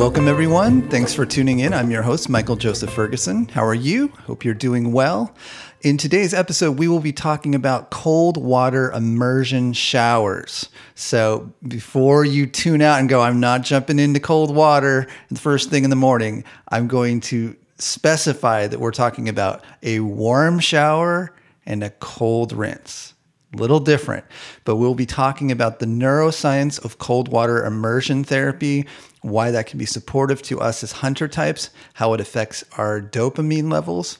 Welcome, 0.00 0.28
everyone. 0.28 0.88
Thanks 0.88 1.12
for 1.12 1.26
tuning 1.26 1.58
in. 1.58 1.74
I'm 1.74 1.90
your 1.90 2.00
host, 2.00 2.30
Michael 2.30 2.56
Joseph 2.56 2.90
Ferguson. 2.90 3.46
How 3.48 3.62
are 3.62 3.74
you? 3.74 4.08
Hope 4.24 4.46
you're 4.46 4.54
doing 4.54 4.92
well. 4.92 5.36
In 5.82 5.98
today's 5.98 6.32
episode, 6.32 6.78
we 6.78 6.88
will 6.88 7.00
be 7.00 7.12
talking 7.12 7.54
about 7.54 7.90
cold 7.90 8.38
water 8.38 8.90
immersion 8.92 9.74
showers. 9.74 10.70
So, 10.94 11.52
before 11.68 12.24
you 12.24 12.46
tune 12.46 12.80
out 12.80 12.98
and 12.98 13.10
go, 13.10 13.20
I'm 13.20 13.40
not 13.40 13.60
jumping 13.60 13.98
into 13.98 14.20
cold 14.20 14.56
water 14.56 15.06
the 15.28 15.38
first 15.38 15.68
thing 15.68 15.84
in 15.84 15.90
the 15.90 15.96
morning, 15.96 16.44
I'm 16.68 16.88
going 16.88 17.20
to 17.20 17.54
specify 17.76 18.68
that 18.68 18.80
we're 18.80 18.92
talking 18.92 19.28
about 19.28 19.62
a 19.82 20.00
warm 20.00 20.60
shower 20.60 21.34
and 21.66 21.84
a 21.84 21.90
cold 21.90 22.52
rinse 22.52 23.12
little 23.52 23.80
different, 23.80 24.24
but 24.64 24.76
we'll 24.76 24.94
be 24.94 25.06
talking 25.06 25.50
about 25.50 25.78
the 25.78 25.86
neuroscience 25.86 26.82
of 26.84 26.98
cold 26.98 27.28
water 27.28 27.64
immersion 27.64 28.22
therapy, 28.24 28.86
why 29.22 29.50
that 29.50 29.66
can 29.66 29.78
be 29.78 29.86
supportive 29.86 30.40
to 30.42 30.60
us 30.60 30.82
as 30.82 30.92
hunter 30.92 31.28
types, 31.28 31.70
how 31.94 32.14
it 32.14 32.20
affects 32.20 32.64
our 32.78 33.00
dopamine 33.00 33.70
levels. 33.70 34.18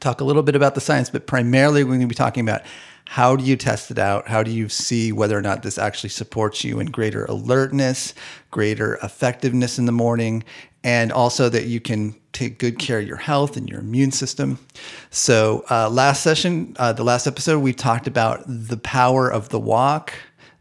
Talk 0.00 0.20
a 0.20 0.24
little 0.24 0.42
bit 0.42 0.56
about 0.56 0.74
the 0.74 0.80
science, 0.80 1.10
but 1.10 1.26
primarily 1.26 1.84
we're 1.84 1.90
going 1.90 2.00
to 2.00 2.06
be 2.06 2.14
talking 2.14 2.46
about 2.46 2.62
how 3.08 3.36
do 3.36 3.44
you 3.44 3.56
test 3.56 3.90
it 3.90 3.98
out? 3.98 4.28
How 4.28 4.42
do 4.42 4.50
you 4.50 4.68
see 4.68 5.12
whether 5.12 5.38
or 5.38 5.42
not 5.42 5.62
this 5.62 5.78
actually 5.78 6.10
supports 6.10 6.64
you 6.64 6.80
in 6.80 6.88
greater 6.88 7.24
alertness, 7.26 8.14
greater 8.50 8.96
effectiveness 8.96 9.78
in 9.78 9.86
the 9.86 9.92
morning, 9.92 10.42
and 10.86 11.10
also 11.10 11.48
that 11.48 11.64
you 11.64 11.80
can 11.80 12.14
take 12.32 12.60
good 12.60 12.78
care 12.78 13.00
of 13.00 13.06
your 13.08 13.16
health 13.16 13.56
and 13.56 13.68
your 13.68 13.80
immune 13.80 14.12
system. 14.12 14.56
So, 15.10 15.64
uh, 15.68 15.90
last 15.90 16.22
session, 16.22 16.76
uh, 16.78 16.92
the 16.92 17.02
last 17.02 17.26
episode, 17.26 17.58
we 17.58 17.72
talked 17.72 18.06
about 18.06 18.44
the 18.46 18.76
power 18.76 19.28
of 19.28 19.48
the 19.48 19.58
walk. 19.58 20.14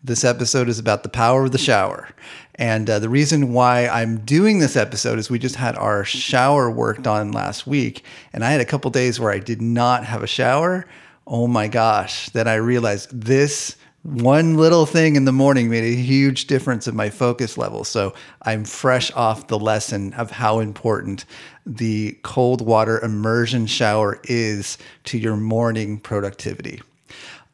This 0.03 0.23
episode 0.23 0.67
is 0.67 0.79
about 0.79 1.03
the 1.03 1.09
power 1.09 1.43
of 1.45 1.51
the 1.51 1.59
shower. 1.59 2.09
And 2.55 2.89
uh, 2.89 2.97
the 2.97 3.09
reason 3.09 3.53
why 3.53 3.87
I'm 3.87 4.17
doing 4.25 4.57
this 4.57 4.75
episode 4.75 5.19
is 5.19 5.29
we 5.29 5.37
just 5.37 5.57
had 5.57 5.75
our 5.75 6.03
shower 6.03 6.71
worked 6.71 7.05
on 7.05 7.31
last 7.31 7.67
week, 7.67 8.03
and 8.33 8.43
I 8.43 8.49
had 8.49 8.61
a 8.61 8.65
couple 8.65 8.89
days 8.89 9.19
where 9.19 9.31
I 9.31 9.37
did 9.37 9.61
not 9.61 10.05
have 10.05 10.23
a 10.23 10.27
shower. 10.27 10.87
Oh 11.27 11.45
my 11.45 11.67
gosh! 11.67 12.31
Then 12.31 12.47
I 12.47 12.55
realized 12.55 13.09
this 13.11 13.77
one 14.05 14.55
little 14.55 14.85
thing 14.85 15.15
in 15.15 15.25
the 15.25 15.31
morning 15.31 15.67
made 15.67 15.83
a 15.83 15.99
huge 15.99 16.45
difference 16.45 16.87
in 16.87 16.95
my 16.95 17.09
focus 17.09 17.57
level. 17.57 17.83
So 17.83 18.13
I'm 18.43 18.63
fresh 18.63 19.11
off 19.13 19.47
the 19.47 19.57
lesson 19.57 20.13
of 20.13 20.29
how 20.29 20.59
important 20.59 21.25
the 21.65 22.15
cold 22.21 22.61
water 22.61 22.99
immersion 22.99 23.65
shower 23.65 24.19
is 24.25 24.77
to 25.05 25.17
your 25.17 25.35
morning 25.35 25.99
productivity. 25.99 26.83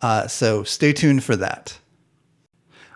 Uh, 0.02 0.28
so 0.28 0.64
stay 0.64 0.92
tuned 0.92 1.24
for 1.24 1.38
that. 1.38 1.78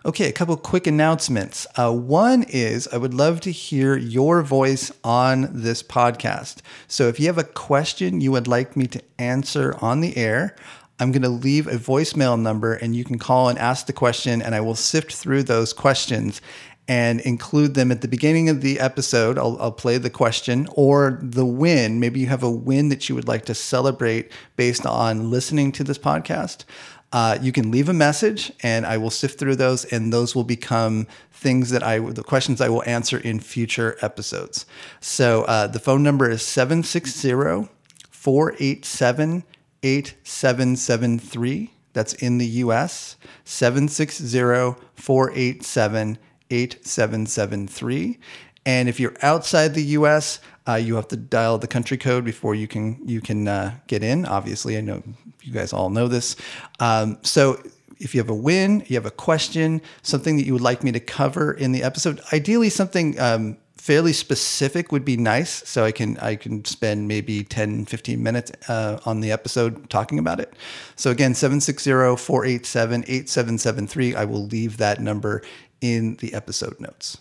Okay, 0.04 0.28
a 0.28 0.32
couple 0.32 0.56
quick 0.58 0.86
announcements. 0.86 1.66
Uh, 1.76 1.92
one 1.92 2.44
is 2.50 2.86
I 2.92 2.98
would 2.98 3.14
love 3.14 3.40
to 3.40 3.50
hear 3.50 3.96
your 3.96 4.42
voice 4.42 4.92
on 5.02 5.48
this 5.50 5.82
podcast. 5.82 6.58
So 6.88 7.08
if 7.08 7.18
you 7.18 7.26
have 7.26 7.38
a 7.38 7.44
question 7.44 8.20
you 8.20 8.32
would 8.32 8.46
like 8.46 8.76
me 8.76 8.86
to 8.88 9.02
answer 9.18 9.74
on 9.80 10.02
the 10.02 10.16
air, 10.16 10.54
I'm 10.98 11.12
going 11.12 11.22
to 11.22 11.28
leave 11.28 11.66
a 11.66 11.72
voicemail 11.72 12.40
number 12.40 12.74
and 12.74 12.96
you 12.96 13.04
can 13.04 13.18
call 13.18 13.48
and 13.48 13.58
ask 13.58 13.86
the 13.86 13.92
question, 13.92 14.40
and 14.40 14.54
I 14.54 14.60
will 14.60 14.74
sift 14.74 15.12
through 15.12 15.42
those 15.44 15.72
questions 15.72 16.40
and 16.88 17.20
include 17.22 17.74
them 17.74 17.90
at 17.90 18.00
the 18.00 18.08
beginning 18.08 18.48
of 18.48 18.60
the 18.60 18.78
episode. 18.78 19.38
I'll, 19.38 19.60
I'll, 19.60 19.72
play 19.72 19.98
the 19.98 20.10
question 20.10 20.68
or 20.72 21.18
the 21.20 21.44
win. 21.44 21.98
Maybe 21.98 22.20
you 22.20 22.28
have 22.28 22.44
a 22.44 22.50
win 22.50 22.88
that 22.90 23.08
you 23.08 23.14
would 23.14 23.26
like 23.26 23.44
to 23.46 23.54
celebrate 23.54 24.30
based 24.54 24.86
on 24.86 25.30
listening 25.30 25.72
to 25.72 25.84
this 25.84 25.98
podcast. 25.98 26.64
Uh, 27.12 27.38
you 27.40 27.52
can 27.52 27.70
leave 27.70 27.88
a 27.88 27.92
message 27.92 28.52
and 28.62 28.86
I 28.86 28.98
will 28.98 29.10
sift 29.10 29.38
through 29.38 29.56
those, 29.56 29.84
and 29.86 30.12
those 30.12 30.34
will 30.34 30.44
become 30.44 31.06
things 31.32 31.70
that 31.70 31.82
I, 31.82 31.98
the 31.98 32.22
questions 32.22 32.60
I 32.60 32.68
will 32.68 32.82
answer 32.84 33.18
in 33.18 33.40
future 33.40 33.96
episodes. 34.00 34.66
So 35.00 35.42
uh, 35.42 35.66
the 35.66 35.78
phone 35.78 36.02
number 36.02 36.30
is 36.30 36.42
760 36.42 37.68
487 38.10 39.44
8773. 39.86 41.72
That's 41.92 42.14
in 42.14 42.38
the 42.38 42.46
US, 42.46 43.16
760 43.44 44.78
487 44.96 46.18
8773. 46.50 48.18
And 48.66 48.88
if 48.88 48.98
you're 48.98 49.14
outside 49.22 49.74
the 49.74 49.84
US, 49.84 50.40
uh, 50.66 50.74
you 50.74 50.96
have 50.96 51.08
to 51.08 51.16
dial 51.16 51.58
the 51.58 51.68
country 51.68 51.96
code 51.96 52.24
before 52.24 52.54
you 52.54 52.66
can 52.66 53.00
you 53.04 53.20
can 53.20 53.46
uh, 53.46 53.76
get 53.86 54.02
in. 54.02 54.26
Obviously, 54.26 54.76
I 54.76 54.80
know 54.80 55.02
you 55.42 55.52
guys 55.52 55.72
all 55.72 55.88
know 55.88 56.08
this. 56.08 56.34
Um, 56.80 57.18
so 57.22 57.62
if 57.98 58.14
you 58.14 58.20
have 58.20 58.30
a 58.30 58.34
win, 58.34 58.84
you 58.88 58.96
have 58.96 59.06
a 59.06 59.10
question, 59.10 59.80
something 60.02 60.36
that 60.36 60.44
you 60.44 60.52
would 60.52 60.62
like 60.62 60.82
me 60.82 60.92
to 60.92 61.00
cover 61.00 61.52
in 61.52 61.72
the 61.72 61.82
episode, 61.82 62.20
ideally 62.32 62.68
something 62.68 63.18
um, 63.20 63.56
fairly 63.86 64.12
specific 64.12 64.90
would 64.90 65.04
be 65.04 65.16
nice 65.16 65.62
so 65.68 65.84
i 65.84 65.92
can 65.92 66.18
i 66.18 66.34
can 66.34 66.64
spend 66.64 67.06
maybe 67.06 67.44
10 67.44 67.84
15 67.84 68.20
minutes 68.20 68.50
uh, 68.68 68.98
on 69.06 69.20
the 69.20 69.30
episode 69.30 69.88
talking 69.88 70.18
about 70.18 70.40
it. 70.40 70.54
So 70.96 71.12
again 71.12 71.34
760-487-8773 71.34 74.16
i 74.16 74.24
will 74.24 74.44
leave 74.46 74.78
that 74.78 75.00
number 75.00 75.40
in 75.80 76.16
the 76.16 76.34
episode 76.34 76.80
notes 76.80 77.18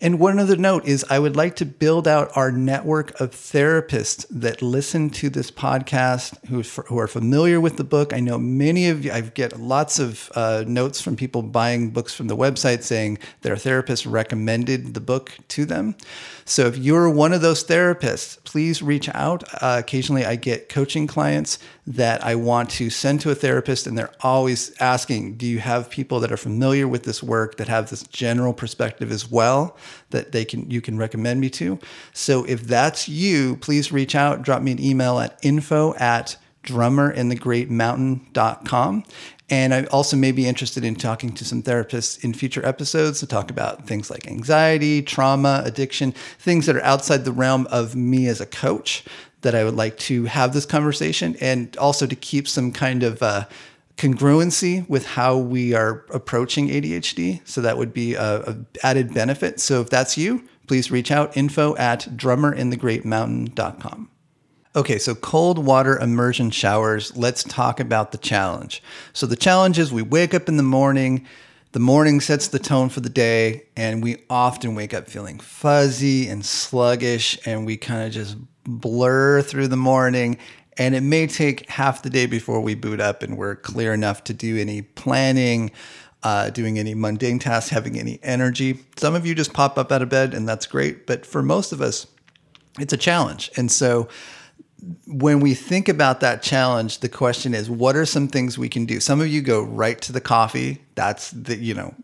and 0.00 0.20
one 0.20 0.38
other 0.38 0.56
note 0.56 0.86
is 0.86 1.04
I 1.10 1.18
would 1.18 1.34
like 1.34 1.56
to 1.56 1.66
build 1.66 2.06
out 2.06 2.30
our 2.36 2.52
network 2.52 3.18
of 3.20 3.32
therapists 3.32 4.24
that 4.30 4.62
listen 4.62 5.10
to 5.10 5.28
this 5.28 5.50
podcast 5.50 6.38
who, 6.46 6.62
who 6.84 6.98
are 7.00 7.08
familiar 7.08 7.60
with 7.60 7.78
the 7.78 7.84
book. 7.84 8.12
I 8.12 8.20
know 8.20 8.38
many 8.38 8.88
of 8.88 9.04
you, 9.04 9.10
I 9.10 9.22
get 9.22 9.58
lots 9.58 9.98
of 9.98 10.30
uh, 10.36 10.62
notes 10.68 11.00
from 11.00 11.16
people 11.16 11.42
buying 11.42 11.90
books 11.90 12.14
from 12.14 12.28
the 12.28 12.36
website 12.36 12.84
saying 12.84 13.18
their 13.42 13.56
therapist 13.56 14.06
recommended 14.06 14.94
the 14.94 15.00
book 15.00 15.36
to 15.48 15.64
them. 15.64 15.96
So 16.44 16.66
if 16.66 16.78
you're 16.78 17.10
one 17.10 17.32
of 17.32 17.40
those 17.40 17.64
therapists, 17.64 18.42
please 18.44 18.80
reach 18.80 19.08
out. 19.10 19.42
Uh, 19.60 19.78
occasionally, 19.80 20.24
I 20.24 20.36
get 20.36 20.68
coaching 20.68 21.08
clients 21.08 21.58
that 21.88 22.22
I 22.22 22.34
want 22.34 22.68
to 22.70 22.88
send 22.90 23.20
to 23.22 23.30
a 23.30 23.34
therapist, 23.34 23.86
and 23.86 23.96
they're 23.96 24.12
always 24.20 24.78
asking, 24.78 25.36
Do 25.36 25.46
you 25.46 25.60
have 25.60 25.88
people 25.88 26.20
that 26.20 26.30
are 26.30 26.36
familiar 26.36 26.86
with 26.86 27.04
this 27.04 27.22
work 27.22 27.56
that 27.56 27.68
have 27.68 27.88
this 27.88 28.02
general 28.02 28.52
perspective 28.52 29.10
as 29.10 29.30
well 29.30 29.74
that 30.10 30.32
they 30.32 30.44
can 30.44 30.70
you 30.70 30.82
can 30.82 30.98
recommend 30.98 31.40
me 31.40 31.48
to? 31.50 31.78
So 32.12 32.44
if 32.44 32.64
that's 32.64 33.08
you, 33.08 33.56
please 33.56 33.90
reach 33.90 34.14
out, 34.14 34.42
drop 34.42 34.60
me 34.60 34.72
an 34.72 34.80
email 34.80 35.18
at 35.18 35.38
info 35.42 35.94
at 35.94 36.36
drummerandthegreatmountain.com. 36.64 39.04
And 39.50 39.72
I 39.72 39.84
also 39.84 40.16
may 40.16 40.32
be 40.32 40.46
interested 40.46 40.84
in 40.84 40.94
talking 40.94 41.32
to 41.32 41.44
some 41.44 41.62
therapists 41.62 42.22
in 42.22 42.34
future 42.34 42.64
episodes 42.66 43.20
to 43.20 43.26
talk 43.26 43.50
about 43.50 43.86
things 43.86 44.10
like 44.10 44.26
anxiety, 44.26 45.00
trauma, 45.00 45.62
addiction, 45.64 46.12
things 46.38 46.66
that 46.66 46.76
are 46.76 46.82
outside 46.82 47.24
the 47.24 47.32
realm 47.32 47.66
of 47.70 47.96
me 47.96 48.26
as 48.26 48.42
a 48.42 48.46
coach 48.46 49.04
that 49.40 49.54
I 49.54 49.64
would 49.64 49.76
like 49.76 49.96
to 49.98 50.24
have 50.26 50.52
this 50.52 50.66
conversation 50.66 51.36
and 51.40 51.74
also 51.76 52.06
to 52.06 52.16
keep 52.16 52.46
some 52.48 52.72
kind 52.72 53.02
of 53.02 53.22
uh, 53.22 53.46
congruency 53.96 54.88
with 54.88 55.06
how 55.06 55.36
we 55.36 55.74
are 55.74 56.04
approaching 56.10 56.68
ADHD. 56.68 57.40
So 57.46 57.60
that 57.62 57.78
would 57.78 57.92
be 57.92 58.14
a, 58.14 58.40
a 58.40 58.56
added 58.82 59.14
benefit. 59.14 59.60
So 59.60 59.80
if 59.80 59.90
that's 59.90 60.18
you, 60.18 60.48
please 60.66 60.90
reach 60.90 61.10
out 61.10 61.36
info 61.36 61.76
at 61.76 62.00
drummerandthegreatmountain.com. 62.16 64.10
Okay, 64.76 64.98
so 64.98 65.14
cold 65.14 65.58
water 65.58 65.98
immersion 65.98 66.50
showers. 66.50 67.16
Let's 67.16 67.42
talk 67.42 67.80
about 67.80 68.12
the 68.12 68.18
challenge. 68.18 68.82
So, 69.14 69.26
the 69.26 69.36
challenge 69.36 69.78
is 69.78 69.92
we 69.92 70.02
wake 70.02 70.34
up 70.34 70.48
in 70.48 70.58
the 70.58 70.62
morning, 70.62 71.26
the 71.72 71.80
morning 71.80 72.20
sets 72.20 72.48
the 72.48 72.58
tone 72.58 72.90
for 72.90 73.00
the 73.00 73.08
day, 73.08 73.64
and 73.76 74.02
we 74.02 74.24
often 74.28 74.74
wake 74.74 74.92
up 74.92 75.08
feeling 75.08 75.38
fuzzy 75.38 76.28
and 76.28 76.44
sluggish, 76.44 77.38
and 77.46 77.64
we 77.64 77.78
kind 77.78 78.06
of 78.06 78.12
just 78.12 78.36
blur 78.64 79.40
through 79.40 79.68
the 79.68 79.76
morning. 79.76 80.36
And 80.76 80.94
it 80.94 81.00
may 81.00 81.26
take 81.26 81.68
half 81.70 82.02
the 82.02 82.10
day 82.10 82.26
before 82.26 82.60
we 82.60 82.74
boot 82.74 83.00
up 83.00 83.24
and 83.24 83.36
we're 83.36 83.56
clear 83.56 83.92
enough 83.92 84.22
to 84.24 84.34
do 84.34 84.56
any 84.56 84.82
planning, 84.82 85.72
uh, 86.22 86.50
doing 86.50 86.78
any 86.78 86.94
mundane 86.94 87.40
tasks, 87.40 87.70
having 87.70 87.98
any 87.98 88.20
energy. 88.22 88.78
Some 88.96 89.16
of 89.16 89.26
you 89.26 89.34
just 89.34 89.52
pop 89.52 89.76
up 89.76 89.90
out 89.90 90.02
of 90.02 90.08
bed, 90.08 90.34
and 90.34 90.48
that's 90.48 90.66
great. 90.66 91.06
But 91.06 91.26
for 91.26 91.42
most 91.42 91.72
of 91.72 91.80
us, 91.80 92.06
it's 92.78 92.92
a 92.92 92.96
challenge. 92.96 93.50
And 93.56 93.72
so, 93.72 94.08
when 95.06 95.40
we 95.40 95.54
think 95.54 95.88
about 95.88 96.20
that 96.20 96.42
challenge, 96.42 97.00
the 97.00 97.08
question 97.08 97.52
is, 97.52 97.68
what 97.68 97.96
are 97.96 98.06
some 98.06 98.28
things 98.28 98.56
we 98.56 98.68
can 98.68 98.86
do? 98.86 99.00
Some 99.00 99.20
of 99.20 99.26
you 99.26 99.42
go 99.42 99.62
right 99.62 100.00
to 100.02 100.12
the 100.12 100.20
coffee. 100.20 100.82
That's 100.94 101.30
the, 101.32 101.56
you 101.56 101.74
know, 101.74 101.94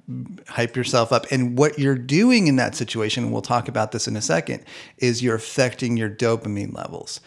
hype 0.49 0.75
yourself 0.75 1.13
up. 1.13 1.27
And 1.31 1.57
what 1.57 1.79
you're 1.79 1.95
doing 1.95 2.49
in 2.49 2.57
that 2.57 2.75
situation, 2.75 3.25
and 3.25 3.33
we'll 3.33 3.43
talk 3.43 3.69
about 3.69 3.93
this 3.93 4.09
in 4.09 4.17
a 4.17 4.23
second, 4.23 4.65
is 4.99 5.23
you're 5.23 5.37
affecting 5.37 5.97
your 5.97 6.11
dopamine 6.11 6.75
levels. 6.75 7.21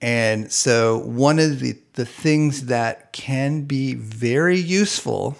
And 0.00 0.52
so, 0.52 0.98
one 0.98 1.38
of 1.38 1.60
the, 1.60 1.76
the 1.94 2.04
things 2.04 2.66
that 2.66 3.12
can 3.12 3.62
be 3.62 3.94
very 3.94 4.58
useful, 4.58 5.36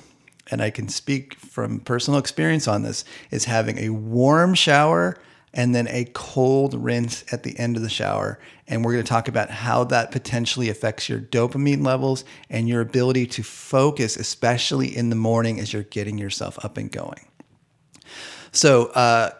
and 0.50 0.62
I 0.62 0.70
can 0.70 0.88
speak 0.88 1.34
from 1.34 1.81
personal 1.81 2.19
experience 2.19 2.66
on 2.66 2.82
this, 2.82 3.04
is 3.31 3.44
having 3.44 3.78
a 3.78 3.90
warm 3.90 4.54
shower 4.54 5.16
and 5.56 5.75
then 5.75 5.88
a 5.88 6.05
cold 6.12 6.75
rinse 6.75 7.25
at 7.32 7.43
the 7.43 7.58
end 7.58 7.76
of 7.76 7.82
the 7.82 7.88
shower. 7.88 8.38
And 8.69 8.85
we're 8.85 8.93
going 8.93 9.05
to 9.05 9.08
talk 9.08 9.26
about 9.26 9.50
how 9.50 9.85
that 9.85 10.12
potentially 10.12 10.69
affects 10.69 11.08
your 11.08 11.19
dopamine 11.19 11.85
levels 11.85 12.25
and 12.50 12.69
your 12.69 12.82
ability 12.82 13.26
to 13.29 13.43
focus, 13.43 14.17
especially 14.17 14.94
in 14.94 15.08
the 15.08 15.17
morning 15.17 15.58
as 15.58 15.73
you're 15.73 15.82
getting 15.85 16.19
yourself 16.19 16.62
up 16.62 16.76
and 16.76 16.93
going. 16.93 17.26
So, 18.53 18.87
uh, 18.88 19.31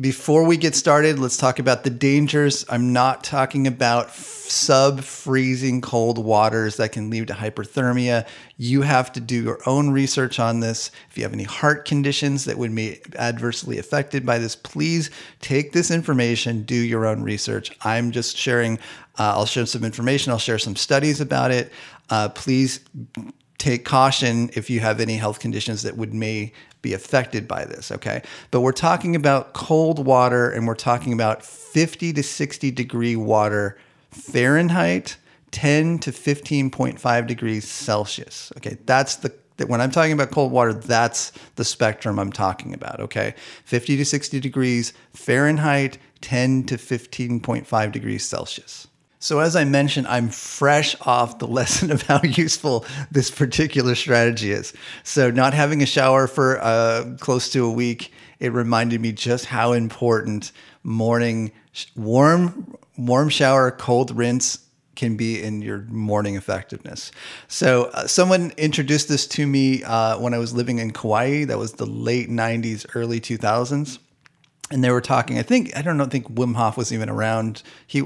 before 0.00 0.44
we 0.44 0.56
get 0.56 0.74
started, 0.74 1.20
let's 1.20 1.36
talk 1.36 1.60
about 1.60 1.84
the 1.84 1.90
dangers. 1.90 2.64
I'm 2.68 2.92
not 2.92 3.22
talking 3.22 3.68
about 3.68 4.10
sub 4.12 5.02
freezing 5.02 5.80
cold 5.80 6.18
waters 6.18 6.78
that 6.78 6.90
can 6.90 7.10
lead 7.10 7.28
to 7.28 7.34
hypothermia. 7.34 8.26
You 8.56 8.82
have 8.82 9.12
to 9.12 9.20
do 9.20 9.40
your 9.40 9.60
own 9.66 9.90
research 9.90 10.40
on 10.40 10.58
this. 10.58 10.90
If 11.10 11.16
you 11.16 11.22
have 11.22 11.32
any 11.32 11.44
heart 11.44 11.84
conditions 11.84 12.44
that 12.46 12.58
would 12.58 12.74
be 12.74 13.00
adversely 13.14 13.78
affected 13.78 14.26
by 14.26 14.38
this, 14.38 14.56
please 14.56 15.12
take 15.40 15.72
this 15.72 15.92
information, 15.92 16.64
do 16.64 16.74
your 16.74 17.06
own 17.06 17.22
research. 17.22 17.70
I'm 17.82 18.10
just 18.10 18.36
sharing, 18.36 18.78
uh, 19.16 19.34
I'll 19.36 19.46
share 19.46 19.64
some 19.64 19.84
information, 19.84 20.32
I'll 20.32 20.38
share 20.38 20.58
some 20.58 20.74
studies 20.74 21.20
about 21.20 21.52
it. 21.52 21.70
Uh, 22.10 22.30
please 22.30 22.80
take 23.58 23.84
caution 23.84 24.50
if 24.54 24.68
you 24.68 24.80
have 24.80 24.98
any 24.98 25.16
health 25.16 25.38
conditions 25.38 25.82
that 25.82 25.96
would 25.96 26.12
may 26.12 26.52
be 26.84 26.92
affected 26.92 27.48
by 27.48 27.64
this, 27.64 27.90
okay? 27.90 28.22
But 28.52 28.60
we're 28.60 28.72
talking 28.72 29.16
about 29.16 29.54
cold 29.54 30.04
water 30.06 30.50
and 30.50 30.66
we're 30.66 30.76
talking 30.76 31.12
about 31.12 31.44
50 31.44 32.12
to 32.12 32.22
60 32.22 32.70
degree 32.70 33.16
water 33.16 33.76
Fahrenheit, 34.10 35.16
10 35.50 35.98
to 36.00 36.12
15.5 36.12 37.26
degrees 37.26 37.66
Celsius. 37.66 38.52
Okay, 38.58 38.76
that's 38.86 39.16
the 39.16 39.34
that 39.56 39.68
when 39.68 39.80
I'm 39.80 39.90
talking 39.90 40.12
about 40.12 40.32
cold 40.32 40.50
water, 40.50 40.72
that's 40.72 41.32
the 41.54 41.64
spectrum 41.64 42.18
I'm 42.18 42.32
talking 42.32 42.74
about, 42.74 42.98
okay? 42.98 43.34
50 43.64 43.96
to 43.98 44.04
60 44.04 44.40
degrees 44.40 44.92
Fahrenheit, 45.12 45.98
10 46.22 46.64
to 46.64 46.76
15.5 46.76 47.92
degrees 47.92 48.24
Celsius. 48.24 48.88
So, 49.24 49.38
as 49.38 49.56
I 49.56 49.64
mentioned, 49.64 50.06
I'm 50.06 50.28
fresh 50.28 50.94
off 51.00 51.38
the 51.38 51.46
lesson 51.46 51.90
of 51.96 52.02
how 52.02 52.20
useful 52.22 52.84
this 53.10 53.30
particular 53.30 53.94
strategy 53.94 54.52
is. 54.52 54.74
So, 55.02 55.30
not 55.30 55.54
having 55.54 55.82
a 55.82 55.86
shower 55.86 56.26
for 56.26 56.62
uh, 56.62 57.16
close 57.20 57.48
to 57.52 57.64
a 57.64 57.70
week, 57.70 58.12
it 58.38 58.52
reminded 58.52 59.00
me 59.00 59.12
just 59.12 59.46
how 59.46 59.72
important 59.72 60.52
morning 60.82 61.52
warm 61.96 62.76
warm 62.98 63.30
shower, 63.30 63.70
cold 63.70 64.14
rinse 64.14 64.58
can 64.94 65.16
be 65.16 65.42
in 65.42 65.62
your 65.62 65.78
morning 65.88 66.36
effectiveness. 66.36 67.10
So, 67.48 67.84
uh, 67.94 68.06
someone 68.06 68.52
introduced 68.58 69.08
this 69.08 69.26
to 69.28 69.46
me 69.46 69.82
uh, 69.84 70.18
when 70.18 70.34
I 70.34 70.38
was 70.38 70.52
living 70.52 70.80
in 70.80 70.92
Kauai. 70.92 71.46
That 71.46 71.56
was 71.56 71.72
the 71.72 71.86
late 71.86 72.28
90s, 72.28 72.84
early 72.94 73.22
2000s 73.22 74.00
and 74.74 74.82
they 74.82 74.90
were 74.90 75.00
talking. 75.00 75.38
I 75.38 75.42
think 75.42 75.74
I 75.76 75.82
don't 75.82 75.96
know. 75.96 76.04
Think 76.04 76.28
Wim 76.34 76.56
Hof 76.56 76.76
was 76.76 76.92
even 76.92 77.08
around. 77.08 77.62
He 77.86 78.02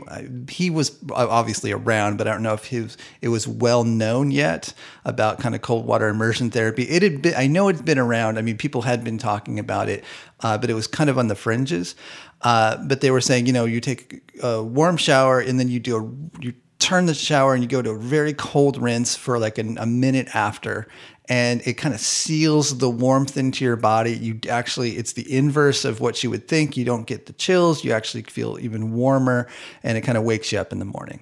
he 0.51 0.69
was 0.69 0.95
obviously 1.13 1.73
around, 1.73 2.19
but 2.19 2.29
I 2.29 2.33
don't 2.33 2.43
know 2.43 2.53
if 2.53 2.71
was, 2.71 2.99
it 3.23 3.29
was 3.29 3.49
well 3.49 3.85
known 3.85 4.31
yet 4.31 4.75
about 5.07 5.39
kind 5.39 5.55
of 5.55 5.63
cold 5.63 5.87
water 5.87 6.09
immersion 6.09 6.51
therapy. 6.51 6.83
It 6.83 7.03
had 7.03 7.23
been. 7.23 7.35
I 7.35 7.47
know 7.47 7.69
it's 7.69 7.81
been 7.81 7.99
around. 7.99 8.39
I 8.39 8.43
mean, 8.43 8.59
people 8.59 8.83
had 8.83 9.03
been 9.03 9.17
talking 9.17 9.59
about 9.59 9.89
it, 9.89 10.05
uh, 10.41 10.59
but 10.59 10.69
it 10.69 10.75
was 10.75 10.87
kind 10.87 11.09
of 11.09 11.19
on 11.19 11.29
the 11.29 11.35
fringes. 11.35 11.95
Uh, 12.43 12.77
but 12.85 13.01
they 13.01 13.11
were 13.11 13.23
saying, 13.23 13.47
you 13.47 13.53
know, 13.55 13.65
you 13.65 13.81
take 13.81 14.23
a 14.43 14.63
warm 14.63 14.99
shower 14.99 15.41
and 15.41 15.59
then 15.59 15.69
you 15.69 15.81
do 15.81 15.97
a 15.97 16.43
you 16.43 16.53
turn 16.79 17.07
the 17.07 17.15
shower 17.15 17.55
and 17.55 17.63
you 17.63 17.69
go 17.69 17.81
to 17.81 17.91
a 17.91 17.99
very 17.99 18.35
cold 18.35 18.77
rinse 18.77 19.17
for 19.17 19.39
like 19.39 19.57
an, 19.57 19.79
a 19.79 19.87
minute 19.87 20.29
after 20.35 20.87
and 21.29 21.61
it 21.67 21.75
kind 21.75 21.95
of 21.95 22.01
seals 22.01 22.79
the 22.79 22.89
warmth 22.89 23.37
into 23.37 23.65
your 23.65 23.77
body. 23.77 24.13
You 24.13 24.41
actually, 24.49 24.97
it's 24.97 25.13
the 25.13 25.31
inverse 25.31 25.85
of 25.85 26.01
what 26.01 26.23
you 26.25 26.31
would 26.31 26.49
think. 26.49 26.77
You 26.77 26.85
don't 26.85 27.07
get 27.07 27.27
the 27.27 27.35
chills. 27.35 27.85
You 27.85 27.93
actually 27.93 28.23
feel 28.23 28.59
even 28.61 28.95
warmer, 28.95 29.47
and 29.83 29.99
it 29.99 30.03
kind 30.03 30.17
of 30.17 30.25
wakes 30.25 30.53
you 30.53 30.59
up 30.59 30.73
in 30.73 30.79
the 30.79 30.85
morning. 30.87 31.21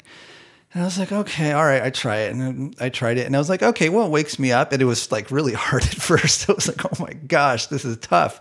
And 0.72 0.82
I 0.82 0.84
was 0.84 0.98
like, 0.98 1.10
okay, 1.10 1.52
all 1.52 1.64
right, 1.64 1.82
I 1.82 1.90
try 1.90 2.18
it. 2.18 2.32
And 2.32 2.76
I 2.78 2.88
tried 2.88 3.18
it, 3.18 3.26
and 3.26 3.34
I 3.34 3.38
was 3.38 3.48
like, 3.48 3.62
okay, 3.62 3.88
well, 3.88 4.06
it 4.06 4.10
wakes 4.10 4.38
me 4.38 4.52
up. 4.52 4.72
And 4.72 4.80
it 4.80 4.84
was 4.84 5.10
like 5.10 5.30
really 5.30 5.52
hard 5.54 5.82
at 5.82 5.94
first. 5.94 6.48
I 6.48 6.52
was 6.52 6.68
like, 6.68 6.84
oh 6.84 7.02
my 7.02 7.12
gosh, 7.12 7.66
this 7.66 7.84
is 7.84 7.96
tough. 7.96 8.40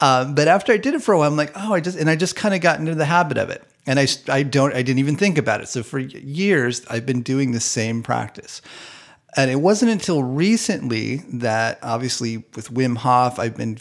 Um, 0.00 0.34
but 0.34 0.48
after 0.48 0.72
I 0.72 0.76
did 0.76 0.94
it 0.94 1.02
for 1.02 1.12
a 1.12 1.18
while, 1.18 1.30
I'm 1.30 1.36
like, 1.36 1.52
oh, 1.54 1.74
I 1.74 1.80
just, 1.80 1.98
and 1.98 2.10
I 2.10 2.16
just 2.16 2.34
kind 2.36 2.54
of 2.54 2.60
got 2.60 2.78
into 2.78 2.94
the 2.94 3.04
habit 3.04 3.38
of 3.38 3.50
it. 3.50 3.62
And 3.86 4.00
I, 4.00 4.06
I 4.28 4.42
don't, 4.42 4.74
I 4.74 4.82
didn't 4.82 4.98
even 4.98 5.16
think 5.16 5.38
about 5.38 5.60
it. 5.60 5.68
So 5.68 5.82
for 5.82 5.98
years, 5.98 6.84
I've 6.88 7.06
been 7.06 7.22
doing 7.22 7.52
the 7.52 7.60
same 7.60 8.02
practice. 8.02 8.60
And 9.36 9.50
it 9.50 9.56
wasn't 9.56 9.90
until 9.90 10.22
recently 10.22 11.16
that, 11.32 11.78
obviously, 11.82 12.38
with 12.54 12.70
Wim 12.72 12.98
Hof, 12.98 13.38
I've 13.38 13.56
been 13.56 13.76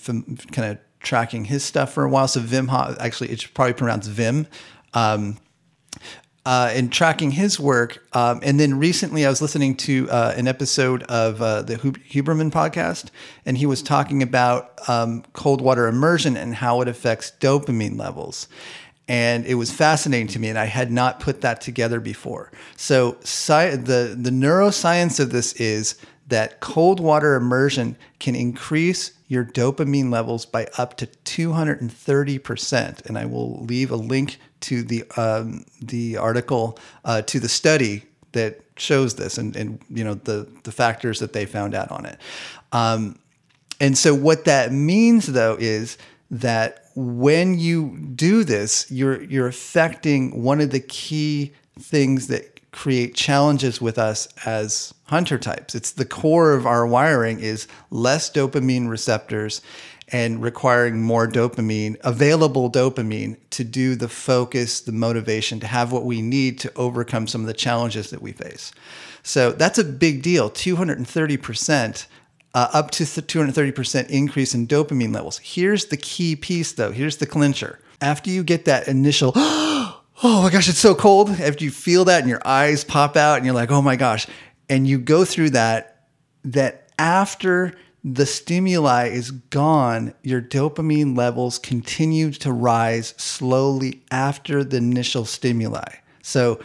kind 0.52 0.72
of 0.72 0.80
tracking 1.00 1.46
his 1.46 1.64
stuff 1.64 1.94
for 1.94 2.04
a 2.04 2.10
while. 2.10 2.28
So 2.28 2.40
Wim 2.40 2.70
Hof, 2.70 2.98
actually, 3.00 3.30
it's 3.30 3.46
probably 3.46 3.74
pronounced 3.74 4.10
Vim. 4.10 4.48
Um, 4.94 5.38
uh, 6.46 6.72
and 6.74 6.92
tracking 6.92 7.32
his 7.32 7.60
work. 7.60 8.06
Um, 8.14 8.42
and 8.44 8.60
then 8.60 8.78
recently, 8.78 9.26
I 9.26 9.30
was 9.30 9.42
listening 9.42 9.76
to 9.78 10.10
uh, 10.10 10.34
an 10.36 10.48
episode 10.48 11.04
of 11.04 11.42
uh, 11.42 11.62
the 11.62 11.78
Huberman 11.78 12.52
podcast, 12.52 13.12
and 13.46 13.58
he 13.58 13.66
was 13.66 13.82
talking 13.82 14.22
about 14.22 14.78
um, 14.90 15.24
cold 15.34 15.62
water 15.62 15.88
immersion 15.88 16.36
and 16.36 16.56
how 16.56 16.82
it 16.82 16.88
affects 16.88 17.32
dopamine 17.40 17.98
levels 17.98 18.48
and 19.08 19.46
it 19.46 19.56
was 19.56 19.72
fascinating 19.72 20.28
to 20.28 20.40
me 20.40 20.50
and 20.50 20.58
i 20.58 20.66
had 20.66 20.92
not 20.92 21.20
put 21.20 21.42
that 21.42 21.62
together 21.62 22.00
before. 22.00 22.52
So 22.78 23.18
sci- 23.22 23.76
the, 23.76 24.16
the 24.20 24.30
neuroscience 24.30 25.20
of 25.20 25.32
this 25.32 25.54
is 25.54 25.96
that 26.28 26.60
cold 26.62 27.00
water 27.00 27.36
immersion 27.36 27.98
can 28.20 28.34
increase 28.36 29.12
your 29.28 29.44
dopamine 29.44 30.12
levels 30.12 30.46
by 30.46 30.68
up 30.78 30.96
to 30.98 31.08
230% 31.08 33.06
and 33.06 33.18
i 33.18 33.26
will 33.26 33.64
leave 33.64 33.92
a 33.92 33.96
link 33.96 34.38
to 34.62 34.84
the, 34.84 35.04
um, 35.18 35.66
the 35.82 36.16
article 36.16 36.80
uh, 37.04 37.22
to 37.24 37.40
the 37.40 37.50
study 37.50 38.04
that 38.32 38.62
shows 38.78 39.16
this 39.16 39.38
and, 39.38 39.56
and 39.56 39.80
you 39.90 40.04
know 40.04 40.16
the, 40.16 40.48
the 40.64 40.72
factors 40.72 41.20
that 41.20 41.34
they 41.34 41.46
found 41.46 41.74
out 41.74 41.92
on 41.92 42.06
it. 42.06 42.20
Um, 42.72 43.20
and 43.80 43.98
so 43.98 44.14
what 44.14 44.46
that 44.46 44.72
means 44.72 45.28
though 45.28 45.56
is 45.60 45.98
that 46.34 46.86
when 46.96 47.60
you 47.60 47.96
do 48.16 48.44
this, 48.44 48.90
you're 48.92 49.22
you're 49.24 49.48
affecting 49.48 50.44
one 50.44 50.60
of 50.60 50.72
the 50.72 50.80
key 50.80 51.54
things 51.80 52.28
that 52.28 52.72
create 52.72 53.13
challenges 53.13 53.80
with 53.80 54.00
us 54.00 54.28
as 54.46 54.96
hunter 55.06 55.38
types. 55.38 55.75
It's 55.75 55.92
the 55.92 56.06
core 56.06 56.54
of 56.54 56.66
our 56.66 56.88
wiring 56.88 57.40
is 57.40 57.68
less 57.92 58.32
dopamine 58.32 58.90
receptors 58.90 59.62
and 60.12 60.42
requiring 60.42 61.02
more 61.02 61.28
dopamine, 61.28 61.98
available 62.04 62.72
dopamine 62.72 63.38
to 63.52 63.63
do 63.63 63.96
the 63.96 64.10
focus, 64.10 64.82
the 64.82 64.92
motivation, 64.92 65.60
to 65.60 65.68
have 65.68 65.92
what 65.92 66.04
we 66.04 66.22
need 66.24 66.60
to 66.60 66.74
overcome 66.75 67.28
some 67.28 67.42
of 67.42 67.48
the 67.48 67.54
challenges 67.54 68.10
that 68.10 68.24
we 68.24 68.32
face. 68.32 68.72
So 69.22 69.52
that's 69.52 69.78
a 69.78 69.84
big 69.84 70.24
deal 70.24 70.50
230%. 70.50 72.08
Uh, 72.56 72.70
up 72.72 72.92
to 72.92 73.04
230% 73.04 74.10
increase 74.10 74.54
in 74.54 74.68
dopamine 74.68 75.12
levels. 75.12 75.40
Here's 75.40 75.86
the 75.86 75.98
key 75.98 76.36
piece 76.36 76.74
though. 76.74 76.92
Here's 76.92 77.18
the 77.18 77.26
clincher. 77.26 77.80
After 78.00 78.30
you 78.30 78.44
get 78.44 78.66
that 78.66 78.88
initial, 78.88 79.32
oh 79.36 80.04
my 80.22 80.52
gosh, 80.52 80.70
it's 80.70 80.78
so 80.78 80.94
cold. 80.94 81.32
After 81.32 81.64
you 81.64 81.72
feel 81.72 82.06
that 82.06 82.22
and 82.22 82.30
your 82.30 82.46
eyes 82.46 82.84
pop 82.84 83.18
out 83.18 83.38
and 83.38 83.46
you're 83.46 83.56
like, 83.56 83.72
oh 83.72 83.82
my 83.82 83.96
gosh, 83.96 84.28
and 84.70 84.88
you 84.88 85.00
go 85.00 85.26
through 85.26 85.52
that, 85.52 86.10
that 86.44 86.92
after 87.00 87.74
the 88.04 88.26
stimuli 88.26 89.08
is 89.08 89.32
gone, 89.32 90.14
your 90.24 90.42
dopamine 90.42 91.18
levels 91.18 91.58
continue 91.58 92.32
to 92.32 92.52
rise 92.52 93.14
slowly 93.18 94.04
after 94.12 94.64
the 94.64 94.78
initial 94.78 95.26
stimuli. 95.26 95.88
So 96.22 96.60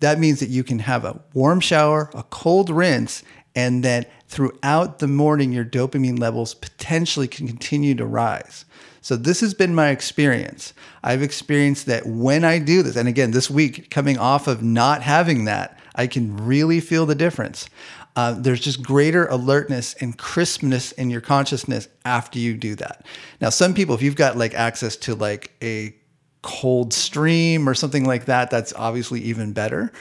that 0.00 0.18
means 0.18 0.40
that 0.40 0.50
you 0.50 0.62
can 0.62 0.78
have 0.80 1.04
a 1.04 1.20
warm 1.32 1.60
shower, 1.60 2.10
a 2.14 2.22
cold 2.24 2.70
rinse, 2.70 3.22
and 3.54 3.84
that 3.84 4.10
throughout 4.28 4.98
the 4.98 5.06
morning, 5.06 5.52
your 5.52 5.64
dopamine 5.64 6.18
levels 6.18 6.54
potentially 6.54 7.28
can 7.28 7.46
continue 7.46 7.94
to 7.94 8.06
rise. 8.06 8.64
So, 9.00 9.16
this 9.16 9.40
has 9.40 9.52
been 9.52 9.74
my 9.74 9.90
experience. 9.90 10.72
I've 11.02 11.22
experienced 11.22 11.86
that 11.86 12.06
when 12.06 12.44
I 12.44 12.58
do 12.58 12.82
this, 12.82 12.96
and 12.96 13.08
again, 13.08 13.32
this 13.32 13.50
week, 13.50 13.90
coming 13.90 14.18
off 14.18 14.48
of 14.48 14.62
not 14.62 15.02
having 15.02 15.44
that, 15.44 15.78
I 15.94 16.06
can 16.06 16.36
really 16.36 16.80
feel 16.80 17.06
the 17.06 17.14
difference. 17.14 17.68
Uh, 18.16 18.32
there's 18.32 18.60
just 18.60 18.82
greater 18.82 19.26
alertness 19.26 19.94
and 19.94 20.16
crispness 20.16 20.92
in 20.92 21.10
your 21.10 21.20
consciousness 21.20 21.88
after 22.04 22.38
you 22.38 22.54
do 22.54 22.74
that. 22.76 23.04
Now, 23.40 23.50
some 23.50 23.74
people, 23.74 23.94
if 23.94 24.02
you've 24.02 24.16
got 24.16 24.36
like 24.36 24.54
access 24.54 24.96
to 24.98 25.14
like 25.14 25.52
a 25.62 25.94
cold 26.42 26.92
stream 26.92 27.68
or 27.68 27.74
something 27.74 28.04
like 28.04 28.26
that, 28.26 28.50
that's 28.50 28.72
obviously 28.74 29.20
even 29.22 29.52
better. 29.52 29.92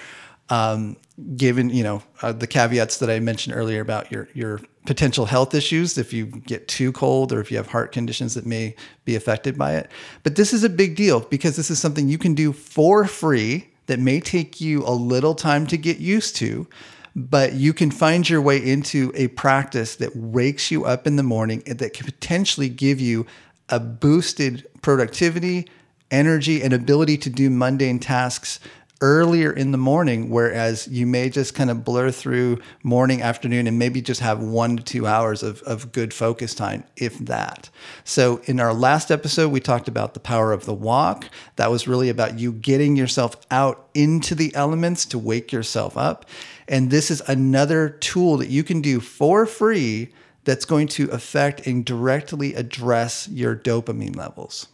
Um, 0.50 0.98
given 1.36 1.70
you 1.70 1.84
know 1.84 2.04
uh, 2.22 2.32
the 2.32 2.48
caveats 2.48 2.98
that 2.98 3.10
I 3.10 3.20
mentioned 3.20 3.56
earlier 3.56 3.82
about 3.82 4.12
your 4.12 4.28
your 4.34 4.60
potential 4.86 5.26
health 5.26 5.54
issues 5.54 5.98
if 5.98 6.12
you 6.12 6.26
get 6.26 6.68
too 6.68 6.92
cold 6.92 7.32
or 7.32 7.40
if 7.40 7.52
you 7.52 7.58
have 7.58 7.68
heart 7.68 7.92
conditions 7.92 8.34
that 8.34 8.46
may 8.46 8.76
be 9.06 9.16
affected 9.16 9.58
by 9.58 9.76
it. 9.76 9.90
But 10.24 10.36
this 10.36 10.54
is 10.54 10.64
a 10.64 10.70
big 10.70 10.96
deal 10.96 11.22
because 11.22 11.56
this 11.56 11.70
is 11.72 11.80
something 11.80 12.10
you 12.10 12.18
can 12.18 12.34
do 12.34 12.52
for 12.52 13.06
free 13.06 13.70
that 13.86 14.00
may 14.00 14.20
take 14.20 14.60
you 14.60 14.84
a 14.86 14.92
little 14.92 15.36
time 15.36 15.68
to 15.68 15.78
get 15.78 15.98
used 15.98 16.36
to, 16.38 16.68
but 17.16 17.54
you 17.54 17.74
can 17.74 17.92
find 17.92 18.30
your 18.30 18.42
way 18.42 18.58
into 18.58 19.12
a 19.16 19.28
practice 19.30 19.96
that 19.98 20.16
wakes 20.16 20.72
you 20.72 20.86
up 20.86 21.06
in 21.06 21.16
the 21.16 21.24
morning 21.24 21.64
and 21.66 21.80
that 21.80 21.94
can 21.94 22.06
potentially 22.06 22.70
give 22.70 23.00
you 23.00 23.26
a 23.70 23.80
boosted 23.80 24.68
productivity, 24.82 25.68
energy, 26.12 26.62
and 26.62 26.74
ability 26.74 27.18
to 27.18 27.30
do 27.30 27.50
mundane 27.50 28.00
tasks 28.00 28.60
earlier 29.04 29.52
in 29.52 29.72
the 29.74 29.78
morning, 29.78 30.30
whereas 30.30 30.88
you 30.88 31.06
may 31.06 31.30
just 31.30 31.54
kind 31.54 31.70
of 31.70 31.84
blur 31.84 32.10
through 32.10 32.58
morning, 32.84 33.22
afternoon, 33.22 33.68
and 33.68 33.78
maybe 33.78 34.02
just 34.02 34.22
have 34.22 34.40
one 34.40 34.78
to 34.78 34.84
two 34.84 35.06
hours 35.06 35.44
of, 35.44 35.62
of 35.64 35.92
good 35.92 36.14
focus 36.14 36.56
time, 36.56 36.86
if 36.96 37.18
that. 37.20 37.70
So, 38.06 38.42
in 38.46 38.62
our 38.62 38.74
last 38.74 39.12
episode, 39.12 39.52
we 39.52 39.60
talked 39.60 39.90
about 39.90 40.14
the 40.14 40.22
power 40.22 40.54
of 40.54 40.64
the 40.64 40.74
walk. 40.74 41.28
That 41.58 41.70
was 41.70 41.86
really 41.86 42.08
about 42.08 42.40
you 42.40 42.54
getting 42.54 42.96
yourself 42.96 43.36
out 43.52 43.90
into 43.94 44.36
the 44.36 44.56
elements 44.56 45.06
to 45.08 45.20
wake 45.20 45.52
yourself 45.52 45.98
up. 45.98 46.26
And 46.70 46.90
this 46.90 47.12
is 47.12 47.22
another 47.28 47.90
tool 47.90 48.38
that 48.38 48.48
you 48.48 48.64
can 48.64 48.80
do 48.80 49.02
for 49.02 49.46
free 49.46 50.14
that's 50.46 50.64
going 50.64 50.88
to 50.88 51.10
affect 51.10 51.68
and 51.68 51.84
directly 51.84 52.54
address 52.54 53.28
your 53.28 53.54
dopamine 53.54 54.16
levels. 54.16 54.68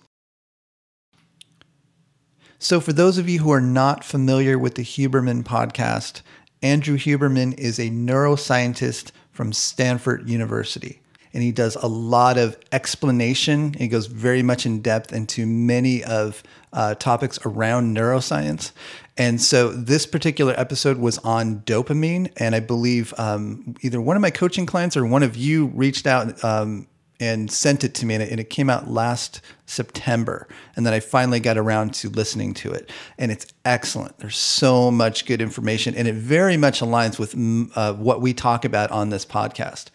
So, 2.61 2.81
for 2.81 2.91
those 2.91 3.17
of 3.17 3.29
you 3.29 3.39
who 3.39 3.51
are 3.51 3.61
not 3.61 4.03
familiar 4.03 4.59
with 4.59 4.75
the 4.75 4.83
Huberman 4.83 5.43
podcast, 5.43 6.21
Andrew 6.61 6.97
Huberman 6.97 7.57
is 7.57 7.79
a 7.79 7.89
neuroscientist 7.89 9.11
from 9.31 9.53
Stanford 9.53 10.29
University. 10.29 11.01
And 11.33 11.41
he 11.41 11.53
does 11.53 11.77
a 11.77 11.87
lot 11.87 12.37
of 12.37 12.57
explanation. 12.73 13.75
He 13.75 13.87
goes 13.87 14.07
very 14.07 14.43
much 14.43 14.65
in 14.65 14.81
depth 14.81 15.13
into 15.13 15.45
many 15.45 16.03
of 16.03 16.43
uh, 16.73 16.95
topics 16.95 17.39
around 17.45 17.95
neuroscience. 17.95 18.73
And 19.17 19.39
so 19.39 19.69
this 19.71 20.05
particular 20.05 20.53
episode 20.57 20.97
was 20.97 21.17
on 21.19 21.61
dopamine. 21.61 22.29
And 22.35 22.55
I 22.55 22.59
believe 22.59 23.13
um, 23.17 23.75
either 23.81 24.01
one 24.01 24.17
of 24.17 24.21
my 24.21 24.31
coaching 24.31 24.65
clients 24.65 24.97
or 24.97 25.05
one 25.05 25.23
of 25.23 25.37
you 25.37 25.67
reached 25.67 26.05
out 26.05 26.43
um, 26.43 26.87
and 27.19 27.51
sent 27.51 27.83
it 27.83 27.93
to 27.95 28.05
me, 28.05 28.15
and 28.15 28.23
it, 28.23 28.31
and 28.31 28.39
it, 28.39 28.49
came 28.49 28.69
out 28.69 28.89
last 28.89 29.41
September. 29.65 30.47
And 30.75 30.85
then 30.85 30.93
I 30.93 30.99
finally 30.99 31.39
got 31.39 31.57
around 31.57 31.93
to 31.95 32.09
listening 32.09 32.53
to 32.55 32.71
it, 32.71 32.89
and 33.17 33.31
it's 33.31 33.47
excellent. 33.65 34.17
There's 34.19 34.37
so 34.37 34.89
much 34.89 35.25
good 35.25 35.41
information, 35.41 35.95
and 35.95 36.07
it 36.07 36.15
very 36.15 36.57
much 36.57 36.79
aligns 36.79 37.19
with 37.19 37.35
uh, 37.75 37.93
what 37.93 38.21
we 38.21 38.33
talk 38.33 38.65
about 38.65 38.91
on 38.91 39.09
this 39.09 39.25
podcast. 39.25 39.87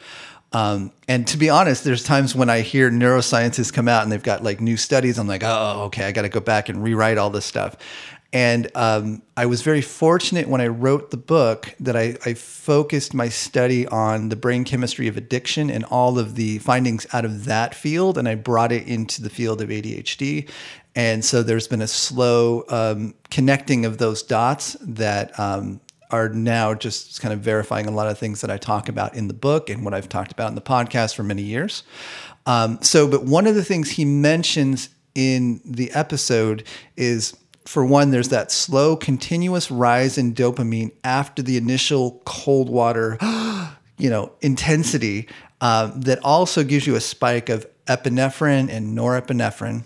Um, 0.55 0.93
and 1.09 1.27
to 1.27 1.37
be 1.37 1.51
honest, 1.51 1.83
there's 1.83 2.05
times 2.05 2.37
when 2.37 2.49
I 2.49 2.61
hear 2.61 2.89
neuroscientists 2.89 3.73
come 3.73 3.89
out 3.89 4.05
and 4.05 4.13
they've 4.13 4.23
got 4.23 4.45
like 4.45 4.61
new 4.61 4.77
studies. 4.77 5.19
I'm 5.19 5.27
like, 5.27 5.43
oh, 5.45 5.83
okay, 5.87 6.05
I 6.05 6.13
got 6.13 6.23
to 6.23 6.29
go 6.29 6.39
back 6.39 6.69
and 6.69 6.81
rewrite 6.81 7.19
all 7.19 7.29
this 7.29 7.45
stuff. 7.45 7.77
And 8.35 8.69
um, 8.75 9.23
I 9.37 9.47
was 9.47 9.63
very 9.63 9.81
fortunate 9.81 10.49
when 10.49 10.61
I 10.61 10.67
wrote 10.67 11.13
the 11.13 11.17
book 11.17 11.73
that 11.79 11.95
I, 11.97 12.17
I, 12.27 12.35
focused 12.35 13.15
my 13.15 13.29
study 13.29 13.87
on 13.87 14.29
the 14.29 14.35
brain 14.35 14.65
chemistry 14.65 15.07
of 15.07 15.17
addiction 15.17 15.71
and 15.71 15.85
all 15.85 16.19
of 16.19 16.35
the 16.35 16.59
findings 16.59 17.07
out 17.13 17.25
of 17.25 17.45
that 17.45 17.77
field, 17.77 18.19
and 18.19 18.29
I 18.29 18.35
brought 18.35 18.73
it 18.73 18.89
into 18.89 19.23
the 19.23 19.31
field 19.31 19.61
of 19.61 19.69
ADHD. 19.69 20.51
And 20.97 21.25
so 21.25 21.45
there's 21.45 21.69
been 21.69 21.81
a 21.81 21.87
slow 21.87 22.65
um, 22.71 23.15
connecting 23.31 23.85
of 23.85 23.99
those 23.99 24.21
dots 24.25 24.77
that 24.81 25.39
um, 25.39 25.81
are 26.11 26.29
now 26.29 26.75
just 26.75 27.21
kind 27.21 27.33
of 27.33 27.39
verifying 27.39 27.87
a 27.87 27.93
lot 27.93 28.09
of 28.09 28.19
things 28.19 28.41
that 28.41 28.51
I 28.51 28.57
talk 28.57 28.89
about 28.89 29.15
in 29.15 29.29
the 29.29 29.35
book 29.35 29.71
and 29.71 29.85
what 29.85 29.95
I've 29.95 30.09
talked 30.09 30.33
about 30.33 30.49
in 30.49 30.57
the 30.57 30.61
podcast 30.61 31.15
for 31.15 31.23
many 31.23 31.43
years. 31.43 31.85
Um, 32.47 32.83
so, 32.83 33.07
but 33.07 33.25
one 33.25 33.47
of 33.47 33.55
the 33.55 33.65
things 33.65 33.91
he 33.91 34.05
mentions 34.05 34.89
in 35.15 35.61
the 35.65 35.93
episode 35.93 36.65
is 36.97 37.37
for 37.67 37.85
one, 37.85 38.11
there's 38.11 38.29
that 38.29 38.53
slow, 38.53 38.97
continuous 38.97 39.71
rise 39.71 40.19
in 40.19 40.35
dopamine 40.35 40.93
after 41.03 41.43
the 41.43 41.57
initial 41.57 42.23
cold 42.25 42.69
water, 42.69 43.19
you 43.99 44.11
know, 44.11 44.33
intensity 44.41 45.29
uh, 45.61 45.91
that 45.97 46.23
also 46.23 46.63
gives 46.63 46.87
you 46.87 46.95
a 46.95 47.01
spike 47.01 47.49
of 47.49 47.67
epinephrine 47.87 48.69
and 48.69 48.97
norepinephrine. 48.97 49.85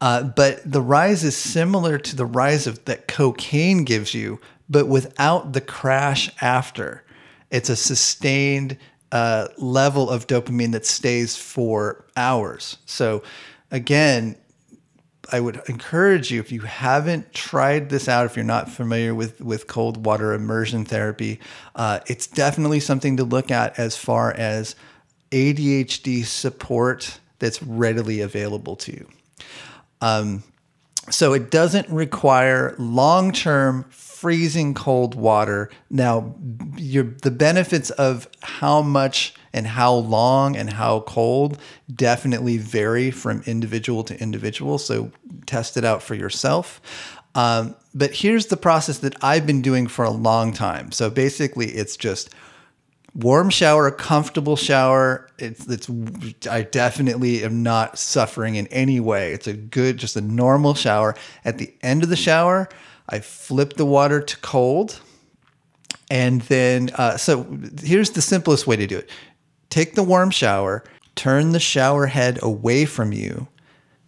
Uh, 0.00 0.22
but 0.22 0.60
the 0.70 0.82
rise 0.82 1.24
is 1.24 1.36
similar 1.36 1.98
to 1.98 2.14
the 2.14 2.26
rise 2.26 2.66
of 2.66 2.84
that 2.84 3.08
cocaine 3.08 3.84
gives 3.84 4.14
you, 4.14 4.40
but 4.68 4.86
without 4.86 5.52
the 5.52 5.60
crash 5.60 6.30
after. 6.40 7.04
It's 7.50 7.70
a 7.70 7.76
sustained 7.76 8.76
uh, 9.10 9.48
level 9.56 10.10
of 10.10 10.26
dopamine 10.26 10.72
that 10.72 10.84
stays 10.84 11.34
for 11.34 12.04
hours. 12.16 12.76
So, 12.84 13.22
again, 13.70 14.36
I 15.30 15.40
would 15.40 15.60
encourage 15.68 16.30
you 16.30 16.40
if 16.40 16.50
you 16.50 16.62
haven't 16.62 17.32
tried 17.32 17.90
this 17.90 18.08
out, 18.08 18.26
if 18.26 18.36
you're 18.36 18.44
not 18.44 18.70
familiar 18.70 19.14
with 19.14 19.40
with 19.40 19.66
cold 19.66 20.04
water 20.04 20.32
immersion 20.32 20.84
therapy, 20.84 21.40
uh, 21.74 22.00
it's 22.06 22.26
definitely 22.26 22.80
something 22.80 23.16
to 23.18 23.24
look 23.24 23.50
at 23.50 23.78
as 23.78 23.96
far 23.96 24.32
as 24.32 24.74
ADHD 25.30 26.24
support 26.24 27.20
that's 27.38 27.62
readily 27.62 28.20
available 28.20 28.76
to 28.76 28.92
you. 28.92 29.08
Um, 30.00 30.42
so 31.10 31.32
it 31.32 31.50
doesn't 31.50 31.88
require 31.88 32.74
long 32.78 33.32
term 33.32 33.84
freezing 33.90 34.74
cold 34.74 35.14
water. 35.14 35.70
Now, 35.90 36.34
the 36.76 37.34
benefits 37.34 37.90
of 37.90 38.28
how 38.42 38.82
much 38.82 39.34
and 39.58 39.66
how 39.66 39.92
long 39.92 40.56
and 40.56 40.70
how 40.70 41.00
cold 41.00 41.58
definitely 41.92 42.58
vary 42.58 43.10
from 43.10 43.42
individual 43.44 44.04
to 44.04 44.16
individual. 44.20 44.78
So 44.78 45.10
test 45.46 45.76
it 45.76 45.84
out 45.84 46.00
for 46.00 46.14
yourself. 46.14 46.80
Um, 47.34 47.74
but 47.92 48.14
here's 48.14 48.46
the 48.46 48.56
process 48.56 48.98
that 48.98 49.16
I've 49.20 49.46
been 49.48 49.60
doing 49.60 49.88
for 49.88 50.04
a 50.04 50.10
long 50.10 50.52
time. 50.52 50.92
So 50.92 51.10
basically, 51.10 51.66
it's 51.66 51.96
just 51.96 52.32
warm 53.16 53.50
shower, 53.50 53.90
comfortable 53.90 54.54
shower. 54.54 55.28
It's 55.40 55.66
it's 55.66 55.90
I 56.48 56.62
definitely 56.62 57.42
am 57.42 57.64
not 57.64 57.98
suffering 57.98 58.54
in 58.54 58.68
any 58.68 59.00
way. 59.00 59.32
It's 59.32 59.48
a 59.48 59.54
good, 59.54 59.96
just 59.96 60.14
a 60.14 60.20
normal 60.20 60.74
shower. 60.74 61.16
At 61.44 61.58
the 61.58 61.74
end 61.82 62.04
of 62.04 62.10
the 62.10 62.16
shower, 62.16 62.68
I 63.08 63.18
flip 63.18 63.72
the 63.74 63.86
water 63.86 64.20
to 64.20 64.36
cold. 64.36 65.00
And 66.10 66.40
then, 66.42 66.90
uh, 66.94 67.18
so 67.18 67.46
here's 67.82 68.10
the 68.10 68.22
simplest 68.22 68.66
way 68.66 68.76
to 68.76 68.86
do 68.86 68.96
it 68.96 69.10
take 69.70 69.94
the 69.94 70.02
warm 70.02 70.30
shower, 70.30 70.84
turn 71.14 71.52
the 71.52 71.60
shower 71.60 72.06
head 72.06 72.38
away 72.42 72.84
from 72.84 73.12
you, 73.12 73.48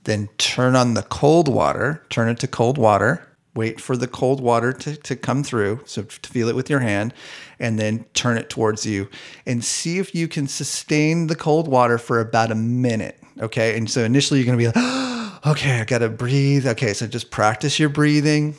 then 0.04 0.28
turn 0.38 0.76
on 0.76 0.94
the 0.94 1.02
cold 1.02 1.48
water, 1.48 2.04
turn 2.08 2.28
it 2.28 2.38
to 2.40 2.46
cold 2.46 2.78
water, 2.78 3.26
wait 3.54 3.80
for 3.80 3.96
the 3.96 4.06
cold 4.06 4.40
water 4.40 4.72
to, 4.72 4.96
to 4.96 5.16
come 5.16 5.42
through, 5.42 5.80
so 5.84 6.02
to 6.02 6.30
feel 6.30 6.48
it 6.48 6.56
with 6.56 6.70
your 6.70 6.80
hand, 6.80 7.12
and 7.58 7.78
then 7.78 8.04
turn 8.14 8.38
it 8.38 8.48
towards 8.48 8.86
you 8.86 9.08
and 9.46 9.64
see 9.64 9.98
if 9.98 10.14
you 10.14 10.28
can 10.28 10.46
sustain 10.46 11.26
the 11.26 11.34
cold 11.34 11.68
water 11.68 11.98
for 11.98 12.20
about 12.20 12.50
a 12.50 12.54
minute. 12.54 13.20
Okay. 13.40 13.76
And 13.76 13.90
so 13.90 14.04
initially 14.04 14.40
you're 14.40 14.46
going 14.46 14.58
to 14.58 14.72
be 14.72 14.80
like, 14.80 15.46
okay, 15.46 15.80
I 15.80 15.84
got 15.84 15.98
to 15.98 16.08
breathe. 16.08 16.66
Okay. 16.66 16.92
So 16.94 17.06
just 17.06 17.30
practice 17.30 17.78
your 17.78 17.88
breathing. 17.88 18.54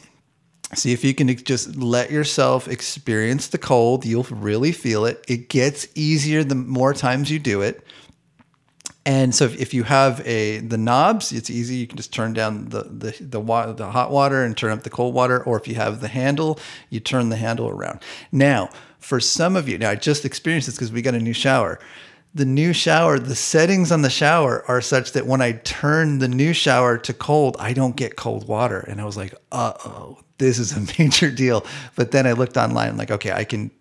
See 0.73 0.93
if 0.93 1.03
you 1.03 1.13
can 1.13 1.35
just 1.35 1.75
let 1.75 2.11
yourself 2.11 2.67
experience 2.67 3.47
the 3.47 3.57
cold. 3.57 4.05
You'll 4.05 4.23
really 4.23 4.71
feel 4.71 5.05
it. 5.05 5.23
It 5.27 5.49
gets 5.49 5.87
easier 5.95 6.43
the 6.43 6.55
more 6.55 6.93
times 6.93 7.29
you 7.29 7.39
do 7.39 7.61
it. 7.61 7.83
And 9.05 9.33
so 9.33 9.45
if, 9.45 9.59
if 9.59 9.73
you 9.73 9.83
have 9.83 10.25
a 10.27 10.59
the 10.59 10.77
knobs, 10.77 11.31
it's 11.31 11.49
easy. 11.49 11.75
You 11.75 11.87
can 11.87 11.97
just 11.97 12.13
turn 12.13 12.33
down 12.33 12.69
the 12.69 12.83
the 12.83 13.17
the, 13.19 13.39
water, 13.39 13.73
the 13.73 13.89
hot 13.89 14.11
water 14.11 14.43
and 14.43 14.55
turn 14.55 14.71
up 14.71 14.83
the 14.83 14.89
cold 14.89 15.13
water. 15.15 15.43
Or 15.43 15.57
if 15.57 15.67
you 15.67 15.75
have 15.75 16.01
the 16.01 16.07
handle, 16.07 16.59
you 16.89 16.99
turn 16.99 17.29
the 17.29 17.35
handle 17.35 17.67
around. 17.67 17.99
Now, 18.31 18.69
for 18.99 19.19
some 19.19 19.55
of 19.55 19.67
you, 19.67 19.77
now 19.77 19.89
I 19.89 19.95
just 19.95 20.23
experienced 20.23 20.67
this 20.67 20.75
because 20.75 20.91
we 20.91 21.01
got 21.01 21.15
a 21.15 21.19
new 21.19 21.33
shower. 21.33 21.79
The 22.33 22.45
new 22.45 22.71
shower, 22.71 23.19
the 23.19 23.35
settings 23.35 23.91
on 23.91 24.03
the 24.03 24.09
shower 24.09 24.63
are 24.67 24.79
such 24.79 25.11
that 25.13 25.25
when 25.25 25.41
I 25.41 25.53
turn 25.53 26.19
the 26.19 26.29
new 26.29 26.53
shower 26.53 26.97
to 26.99 27.13
cold, 27.13 27.57
I 27.59 27.73
don't 27.73 27.95
get 27.97 28.15
cold 28.15 28.47
water. 28.47 28.79
And 28.79 29.01
I 29.01 29.05
was 29.05 29.17
like, 29.17 29.33
uh 29.51 29.73
oh, 29.83 30.19
this 30.41 30.59
is 30.59 30.75
a 30.75 30.81
major 30.99 31.31
deal. 31.31 31.65
But 31.95 32.11
then 32.11 32.27
I 32.27 32.33
looked 32.33 32.57
online, 32.57 32.89
I'm 32.89 32.97
like, 32.97 33.11
okay, 33.11 33.31
I 33.31 33.45
can. 33.45 33.71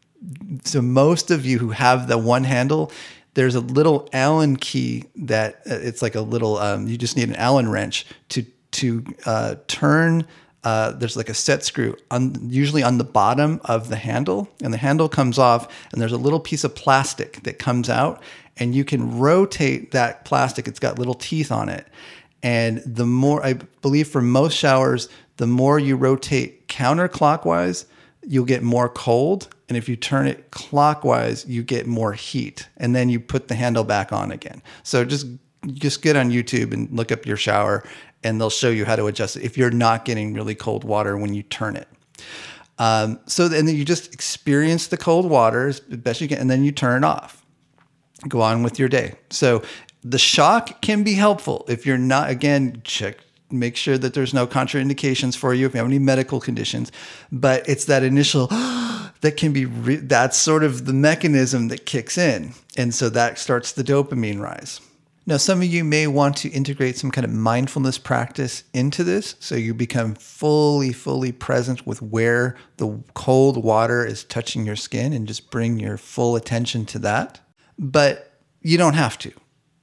So 0.64 0.82
most 0.82 1.30
of 1.30 1.46
you 1.46 1.58
who 1.58 1.70
have 1.70 2.06
the 2.06 2.18
one 2.18 2.44
handle, 2.44 2.92
there's 3.34 3.54
a 3.54 3.60
little 3.60 4.08
Allen 4.12 4.56
key 4.56 5.04
that 5.16 5.62
uh, 5.68 5.74
it's 5.74 6.02
like 6.02 6.14
a 6.14 6.20
little. 6.20 6.58
Um, 6.58 6.86
you 6.86 6.96
just 6.96 7.16
need 7.16 7.28
an 7.28 7.36
Allen 7.36 7.68
wrench 7.68 8.06
to 8.30 8.44
to 8.72 9.04
uh, 9.26 9.56
turn. 9.66 10.26
Uh, 10.62 10.92
there's 10.92 11.16
like 11.16 11.30
a 11.30 11.34
set 11.34 11.64
screw 11.64 11.96
on 12.10 12.36
usually 12.50 12.82
on 12.82 12.98
the 12.98 13.04
bottom 13.04 13.60
of 13.64 13.88
the 13.88 13.96
handle, 13.96 14.48
and 14.62 14.74
the 14.74 14.78
handle 14.78 15.08
comes 15.08 15.38
off, 15.38 15.72
and 15.90 16.02
there's 16.02 16.12
a 16.12 16.18
little 16.18 16.40
piece 16.40 16.64
of 16.64 16.74
plastic 16.74 17.42
that 17.44 17.58
comes 17.58 17.88
out, 17.88 18.22
and 18.58 18.74
you 18.74 18.84
can 18.84 19.18
rotate 19.18 19.92
that 19.92 20.26
plastic. 20.26 20.68
It's 20.68 20.78
got 20.78 20.98
little 20.98 21.14
teeth 21.14 21.50
on 21.50 21.70
it, 21.70 21.86
and 22.42 22.82
the 22.84 23.06
more 23.06 23.44
I 23.44 23.54
believe 23.80 24.08
for 24.08 24.20
most 24.20 24.54
showers, 24.54 25.08
the 25.40 25.46
more 25.46 25.78
you 25.78 25.96
rotate 25.96 26.68
counterclockwise, 26.68 27.86
you'll 28.22 28.44
get 28.44 28.62
more 28.62 28.90
cold 28.90 29.48
and 29.70 29.76
if 29.78 29.88
you 29.88 29.96
turn 29.96 30.26
it 30.26 30.50
clockwise, 30.50 31.46
you 31.46 31.62
get 31.62 31.86
more 31.86 32.12
heat. 32.12 32.68
And 32.76 32.94
then 32.94 33.08
you 33.08 33.20
put 33.20 33.48
the 33.48 33.54
handle 33.54 33.84
back 33.84 34.12
on 34.12 34.30
again. 34.32 34.62
So 34.82 35.02
just 35.02 35.26
just 35.66 36.02
get 36.02 36.14
on 36.14 36.30
YouTube 36.30 36.74
and 36.74 36.90
look 36.90 37.10
up 37.10 37.24
your 37.24 37.38
shower 37.38 37.82
and 38.22 38.38
they'll 38.38 38.50
show 38.50 38.68
you 38.68 38.84
how 38.84 38.96
to 38.96 39.06
adjust 39.06 39.36
it 39.36 39.44
if 39.44 39.56
you're 39.56 39.70
not 39.70 40.04
getting 40.04 40.34
really 40.34 40.54
cold 40.54 40.84
water 40.84 41.16
when 41.16 41.32
you 41.32 41.42
turn 41.42 41.74
it. 41.74 41.88
Um, 42.78 43.18
so 43.26 43.48
then 43.48 43.66
you 43.68 43.84
just 43.84 44.12
experience 44.12 44.88
the 44.88 44.98
cold 44.98 45.30
water 45.30 45.68
as 45.68 45.80
best 45.80 46.20
you 46.20 46.28
can, 46.28 46.36
and 46.36 46.50
then 46.50 46.64
you 46.64 46.72
turn 46.72 47.02
it 47.02 47.06
off. 47.06 47.46
Go 48.28 48.42
on 48.42 48.62
with 48.62 48.78
your 48.78 48.90
day. 48.90 49.14
So 49.30 49.62
the 50.02 50.18
shock 50.18 50.82
can 50.82 51.02
be 51.02 51.14
helpful 51.14 51.64
if 51.68 51.86
you're 51.86 51.98
not, 51.98 52.28
again, 52.28 52.82
check 52.84 53.18
make 53.52 53.76
sure 53.76 53.98
that 53.98 54.14
there's 54.14 54.34
no 54.34 54.46
contraindications 54.46 55.36
for 55.36 55.54
you 55.54 55.66
if 55.66 55.74
you 55.74 55.78
have 55.78 55.86
any 55.86 55.98
medical 55.98 56.40
conditions. 56.40 56.90
But 57.30 57.68
it's 57.68 57.84
that 57.86 58.02
initial 58.02 58.46
that 59.20 59.36
can 59.36 59.52
be 59.52 59.66
re- 59.66 59.96
that's 59.96 60.36
sort 60.36 60.64
of 60.64 60.86
the 60.86 60.92
mechanism 60.92 61.68
that 61.68 61.86
kicks 61.86 62.16
in, 62.16 62.52
and 62.76 62.94
so 62.94 63.08
that 63.10 63.38
starts 63.38 63.72
the 63.72 63.84
dopamine 63.84 64.40
rise. 64.40 64.80
Now, 65.26 65.36
some 65.36 65.60
of 65.60 65.66
you 65.66 65.84
may 65.84 66.06
want 66.06 66.36
to 66.38 66.48
integrate 66.48 66.96
some 66.96 67.10
kind 67.10 67.24
of 67.24 67.30
mindfulness 67.30 67.98
practice 67.98 68.64
into 68.72 69.04
this 69.04 69.36
so 69.38 69.54
you 69.54 69.74
become 69.74 70.14
fully, 70.14 70.92
fully 70.92 71.30
present 71.30 71.86
with 71.86 72.00
where 72.00 72.56
the 72.78 73.00
cold 73.14 73.62
water 73.62 74.04
is 74.04 74.24
touching 74.24 74.64
your 74.64 74.76
skin 74.76 75.12
and 75.12 75.28
just 75.28 75.50
bring 75.50 75.78
your 75.78 75.98
full 75.98 76.36
attention 76.36 76.86
to 76.86 76.98
that. 77.00 77.38
But 77.78 78.32
you 78.62 78.78
don't 78.78 78.94
have 78.94 79.18
to. 79.18 79.32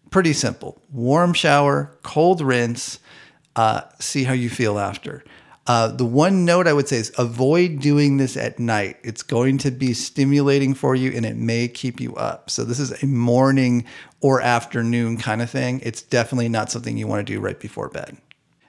Pretty 0.10 0.34
simple 0.34 0.82
warm 0.92 1.34
shower, 1.34 1.98
cold 2.04 2.42
rinse, 2.42 3.00
uh, 3.58 3.82
see 4.00 4.24
how 4.24 4.34
you 4.34 4.50
feel 4.50 4.80
after. 4.80 5.24
Uh, 5.66 5.90
the 5.90 6.06
one 6.06 6.46
note 6.46 6.66
I 6.66 6.72
would 6.72 6.88
say 6.88 6.96
is 6.96 7.12
avoid 7.18 7.82
doing 7.82 8.16
this 8.16 8.38
at 8.38 8.58
night. 8.58 8.98
It's 9.04 9.22
going 9.22 9.58
to 9.60 9.72
be 9.72 9.94
stimulating 9.94 10.74
for 10.74 10.96
you 10.96 11.12
and 11.12 11.26
it 11.26 11.36
may 11.36 11.68
keep 11.68 12.00
you 12.00 12.16
up. 12.16 12.50
So, 12.50 12.64
this 12.64 12.80
is 12.80 13.04
a 13.04 13.06
morning 13.06 13.84
or 14.22 14.40
afternoon 14.40 15.18
kind 15.18 15.42
of 15.42 15.50
thing. 15.50 15.82
It's 15.84 16.02
definitely 16.02 16.48
not 16.48 16.72
something 16.72 16.98
you 16.98 17.08
want 17.08 17.28
to 17.28 17.34
do 17.34 17.42
right 17.42 17.60
before 17.60 17.90
bed. 17.90 18.16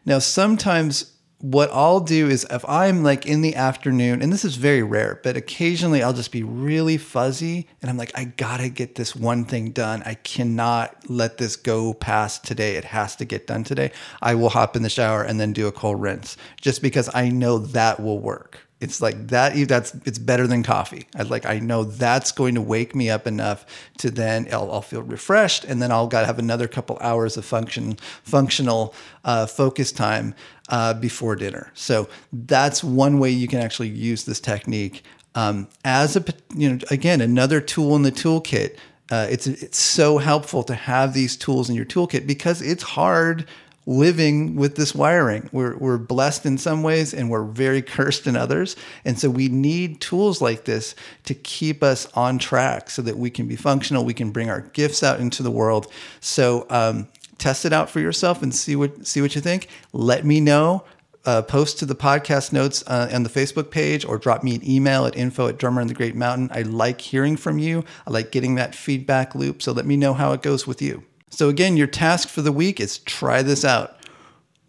Now, 0.04 0.18
sometimes 0.18 1.12
what 1.40 1.70
I'll 1.72 2.00
do 2.00 2.28
is 2.28 2.44
if 2.50 2.68
I'm 2.68 3.04
like 3.04 3.24
in 3.24 3.42
the 3.42 3.54
afternoon, 3.54 4.22
and 4.22 4.32
this 4.32 4.44
is 4.44 4.56
very 4.56 4.82
rare, 4.82 5.20
but 5.22 5.36
occasionally 5.36 6.02
I'll 6.02 6.12
just 6.12 6.32
be 6.32 6.42
really 6.42 6.96
fuzzy 6.96 7.68
and 7.80 7.88
I'm 7.88 7.96
like, 7.96 8.10
I 8.16 8.24
gotta 8.24 8.68
get 8.68 8.96
this 8.96 9.14
one 9.14 9.44
thing 9.44 9.70
done. 9.70 10.02
I 10.04 10.14
cannot 10.14 11.08
let 11.08 11.38
this 11.38 11.54
go 11.54 11.94
past 11.94 12.44
today. 12.44 12.76
It 12.76 12.86
has 12.86 13.14
to 13.16 13.24
get 13.24 13.46
done 13.46 13.62
today. 13.62 13.92
I 14.20 14.34
will 14.34 14.48
hop 14.48 14.74
in 14.74 14.82
the 14.82 14.90
shower 14.90 15.22
and 15.22 15.38
then 15.38 15.52
do 15.52 15.68
a 15.68 15.72
cold 15.72 16.00
rinse 16.00 16.36
just 16.60 16.82
because 16.82 17.08
I 17.14 17.28
know 17.28 17.58
that 17.58 18.00
will 18.00 18.18
work 18.18 18.67
it's 18.80 19.00
like 19.00 19.28
that 19.28 19.54
that's 19.68 19.94
it's 20.04 20.18
better 20.18 20.46
than 20.46 20.62
coffee. 20.62 21.06
I 21.16 21.22
like 21.22 21.46
i 21.46 21.58
know 21.58 21.84
that's 21.84 22.32
going 22.32 22.54
to 22.54 22.62
wake 22.62 22.94
me 22.94 23.10
up 23.10 23.26
enough 23.26 23.66
to 23.98 24.10
then 24.10 24.48
i'll, 24.52 24.70
I'll 24.70 24.82
feel 24.82 25.02
refreshed 25.02 25.64
and 25.64 25.82
then 25.82 25.90
i'll 25.90 26.06
got 26.06 26.20
to 26.20 26.26
have 26.26 26.38
another 26.38 26.68
couple 26.68 26.96
hours 27.00 27.36
of 27.36 27.44
function 27.44 27.94
functional 28.22 28.94
uh, 29.24 29.46
focus 29.46 29.92
time 29.92 30.34
uh, 30.68 30.94
before 30.94 31.36
dinner. 31.36 31.70
So 31.74 32.08
that's 32.32 32.84
one 32.84 33.18
way 33.18 33.30
you 33.30 33.48
can 33.48 33.60
actually 33.60 33.88
use 33.88 34.24
this 34.24 34.40
technique. 34.40 35.02
Um, 35.34 35.68
as 35.84 36.16
a 36.16 36.24
you 36.54 36.70
know 36.70 36.78
again 36.90 37.20
another 37.20 37.60
tool 37.60 37.96
in 37.96 38.02
the 38.02 38.12
toolkit. 38.12 38.76
Uh, 39.10 39.26
it's 39.30 39.46
it's 39.46 39.78
so 39.78 40.18
helpful 40.18 40.62
to 40.62 40.74
have 40.74 41.14
these 41.14 41.36
tools 41.36 41.70
in 41.70 41.76
your 41.76 41.86
toolkit 41.86 42.26
because 42.26 42.60
it's 42.60 42.82
hard 42.82 43.46
living 43.88 44.54
with 44.54 44.76
this 44.76 44.94
wiring. 44.94 45.48
We're, 45.50 45.74
we're 45.78 45.96
blessed 45.96 46.44
in 46.44 46.58
some 46.58 46.82
ways 46.82 47.14
and 47.14 47.30
we're 47.30 47.44
very 47.44 47.80
cursed 47.96 48.26
in 48.26 48.36
others. 48.36 48.76
And 49.04 49.18
so 49.18 49.30
we 49.30 49.48
need 49.48 50.02
tools 50.02 50.42
like 50.42 50.66
this 50.66 50.94
to 51.24 51.34
keep 51.34 51.82
us 51.82 52.06
on 52.12 52.38
track 52.38 52.90
so 52.90 53.00
that 53.02 53.16
we 53.16 53.30
can 53.30 53.48
be 53.48 53.56
functional, 53.56 54.04
we 54.04 54.12
can 54.12 54.30
bring 54.30 54.50
our 54.50 54.60
gifts 54.60 55.02
out 55.02 55.20
into 55.20 55.42
the 55.42 55.50
world. 55.50 55.90
So 56.20 56.66
um, 56.68 57.08
test 57.38 57.64
it 57.64 57.72
out 57.72 57.88
for 57.88 57.98
yourself 57.98 58.42
and 58.42 58.54
see 58.54 58.76
what 58.76 59.06
see 59.06 59.22
what 59.22 59.34
you 59.34 59.40
think. 59.40 59.68
Let 59.92 60.24
me 60.24 60.40
know. 60.40 60.84
Uh, 61.24 61.42
post 61.42 61.78
to 61.78 61.84
the 61.84 61.96
podcast 61.96 62.54
notes 62.54 62.82
uh, 62.86 63.10
on 63.12 63.22
the 63.22 63.28
Facebook 63.28 63.70
page 63.70 64.02
or 64.02 64.16
drop 64.16 64.42
me 64.42 64.54
an 64.54 64.66
email 64.66 65.04
at 65.04 65.14
info 65.14 65.46
at 65.46 65.58
drummer 65.58 65.82
in 65.82 65.88
the 65.88 65.92
great 65.92 66.14
mountain. 66.14 66.48
I 66.52 66.62
like 66.62 67.02
hearing 67.02 67.36
from 67.36 67.58
you. 67.58 67.84
I 68.06 68.12
like 68.12 68.30
getting 68.30 68.54
that 68.54 68.74
feedback 68.74 69.34
loop. 69.34 69.60
So 69.60 69.72
let 69.72 69.84
me 69.84 69.96
know 69.96 70.14
how 70.14 70.32
it 70.32 70.40
goes 70.40 70.66
with 70.66 70.80
you. 70.80 71.04
So, 71.30 71.48
again, 71.48 71.76
your 71.76 71.86
task 71.86 72.28
for 72.28 72.42
the 72.42 72.52
week 72.52 72.80
is 72.80 72.98
try 72.98 73.42
this 73.42 73.64
out 73.64 73.98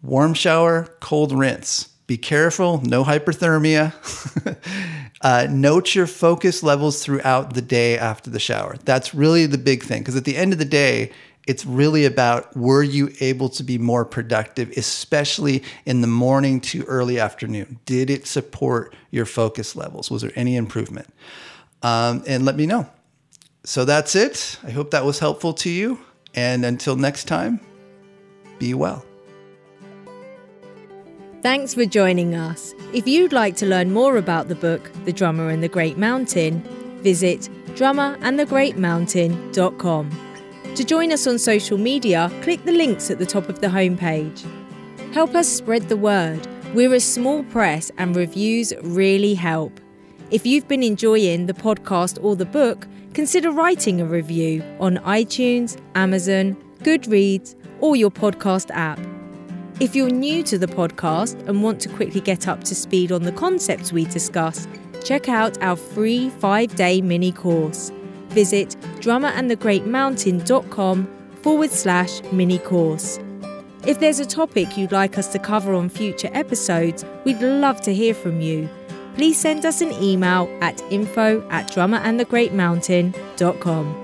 warm 0.02 0.34
shower, 0.34 0.88
cold 1.00 1.32
rinse. 1.32 1.88
Be 2.06 2.16
careful, 2.16 2.80
no 2.82 3.04
hypothermia. 3.04 3.94
uh, 5.20 5.46
note 5.48 5.94
your 5.94 6.06
focus 6.06 6.62
levels 6.62 7.04
throughout 7.04 7.54
the 7.54 7.62
day 7.62 7.96
after 7.96 8.30
the 8.30 8.40
shower. 8.40 8.76
That's 8.84 9.14
really 9.14 9.46
the 9.46 9.58
big 9.58 9.84
thing 9.84 10.00
because 10.00 10.16
at 10.16 10.24
the 10.24 10.36
end 10.36 10.52
of 10.52 10.58
the 10.58 10.64
day, 10.64 11.12
it's 11.46 11.64
really 11.64 12.04
about 12.04 12.56
were 12.56 12.82
you 12.82 13.10
able 13.20 13.48
to 13.50 13.62
be 13.62 13.78
more 13.78 14.04
productive, 14.04 14.70
especially 14.76 15.62
in 15.86 16.00
the 16.00 16.06
morning 16.06 16.60
to 16.60 16.84
early 16.84 17.18
afternoon? 17.18 17.78
Did 17.86 18.10
it 18.10 18.26
support 18.26 18.94
your 19.10 19.26
focus 19.26 19.74
levels? 19.76 20.10
Was 20.10 20.22
there 20.22 20.32
any 20.34 20.56
improvement? 20.56 21.08
Um, 21.82 22.22
and 22.26 22.44
let 22.44 22.56
me 22.56 22.66
know. 22.66 22.88
So 23.64 23.84
that's 23.84 24.14
it. 24.16 24.58
I 24.64 24.70
hope 24.70 24.90
that 24.90 25.04
was 25.04 25.18
helpful 25.18 25.52
to 25.54 25.70
you. 25.70 25.98
And 26.34 26.64
until 26.64 26.96
next 26.96 27.24
time, 27.24 27.60
be 28.58 28.72
well. 28.74 29.04
Thanks 31.42 31.74
for 31.74 31.84
joining 31.86 32.34
us. 32.34 32.74
If 32.92 33.08
you'd 33.08 33.32
like 33.32 33.56
to 33.56 33.64
learn 33.66 33.92
more 33.92 34.18
about 34.18 34.48
the 34.48 34.54
book, 34.54 34.90
The 35.06 35.12
Drummer 35.12 35.48
and 35.48 35.62
the 35.62 35.68
Great 35.68 35.96
Mountain, 35.96 36.60
visit 37.02 37.48
drummerandthegreatmountain.com. 37.68 40.10
To 40.74 40.84
join 40.84 41.12
us 41.12 41.26
on 41.26 41.38
social 41.38 41.78
media, 41.78 42.30
click 42.42 42.62
the 42.64 42.72
links 42.72 43.10
at 43.10 43.18
the 43.18 43.26
top 43.26 43.48
of 43.48 43.60
the 43.60 43.68
homepage. 43.68 44.44
Help 45.14 45.34
us 45.34 45.48
spread 45.48 45.88
the 45.88 45.96
word. 45.96 46.46
We're 46.74 46.92
a 46.94 47.00
small 47.00 47.42
press 47.44 47.90
and 47.96 48.14
reviews 48.14 48.74
really 48.82 49.32
help. 49.34 49.80
If 50.30 50.44
you've 50.46 50.68
been 50.68 50.82
enjoying 50.82 51.46
the 51.46 51.54
podcast 51.54 52.22
or 52.22 52.36
the 52.36 52.44
book, 52.44 52.86
consider 53.14 53.50
writing 53.50 54.00
a 54.00 54.04
review 54.04 54.62
on 54.80 54.98
iTunes, 54.98 55.80
Amazon, 55.94 56.56
Goodreads, 56.82 57.54
or 57.80 57.96
your 57.96 58.10
podcast 58.10 58.70
app. 58.72 59.00
If 59.80 59.96
you're 59.96 60.10
new 60.10 60.42
to 60.44 60.58
the 60.58 60.66
podcast 60.66 61.48
and 61.48 61.62
want 61.62 61.80
to 61.80 61.88
quickly 61.88 62.20
get 62.20 62.46
up 62.46 62.62
to 62.64 62.74
speed 62.74 63.12
on 63.12 63.22
the 63.22 63.32
concepts 63.32 63.92
we 63.92 64.04
discuss, 64.04 64.68
check 65.02 65.26
out 65.28 65.60
our 65.62 65.76
free 65.76 66.28
five 66.30 66.74
day 66.76 67.00
mini 67.00 67.32
course. 67.32 67.90
Visit 68.28 68.76
drummerandthegreatmountain.com 69.00 71.08
forward 71.42 71.70
slash 71.70 72.22
mini 72.32 72.58
course. 72.58 73.18
If 73.86 73.98
there's 73.98 74.20
a 74.20 74.26
topic 74.26 74.76
you'd 74.76 74.92
like 74.92 75.16
us 75.16 75.32
to 75.32 75.38
cover 75.38 75.72
on 75.72 75.88
future 75.88 76.28
episodes, 76.34 77.02
we'd 77.24 77.40
love 77.40 77.80
to 77.82 77.94
hear 77.94 78.12
from 78.12 78.42
you 78.42 78.68
please 79.14 79.38
send 79.38 79.64
us 79.64 79.80
an 79.80 79.92
email 79.92 80.48
at 80.60 80.82
info 80.90 81.46
at 81.50 81.68
drummerandthegreatmountain.com. 81.68 83.99